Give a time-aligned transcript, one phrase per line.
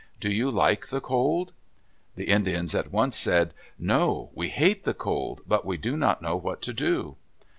[0.19, 1.53] Do you like the cold?"
[2.15, 4.31] The Indians at once said, "No.
[4.33, 7.17] We hate the cold; but we do not know what to do."